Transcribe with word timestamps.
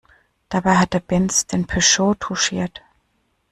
Dabei 0.49 0.77
hat 0.77 0.93
der 0.93 0.99
Benz 0.99 1.45
den 1.45 1.67
Peugeot 1.67 2.15
touchiert. 2.15 2.81